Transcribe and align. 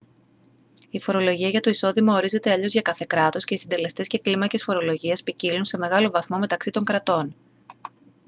η 0.89 0.99
φορολογία 0.99 1.49
για 1.49 1.59
το 1.59 1.69
εισόδημα 1.69 2.15
ορίζεται 2.15 2.51
αλλιώς 2.51 2.71
για 2.71 2.81
κάθε 2.81 3.05
κράτος 3.09 3.43
και 3.45 3.53
οι 3.53 3.57
συντελεστές 3.57 4.07
και 4.07 4.19
κλίμακες 4.19 4.63
φορολογίας 4.63 5.23
ποικίλουν 5.23 5.65
σε 5.65 5.77
μεγάλο 5.77 6.09
βαθμό 6.09 6.37
μεταξύ 6.37 6.69
των 6.69 6.83
κρατών 6.83 7.35